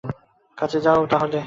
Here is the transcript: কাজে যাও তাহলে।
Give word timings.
কাজে 0.57 0.79
যাও 0.85 1.01
তাহলে। 1.07 1.39